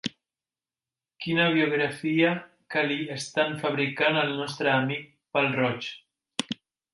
[1.25, 2.31] Quina biografia
[2.75, 5.05] que li estant fabricant al nostre amic
[5.39, 5.93] pèl-roig!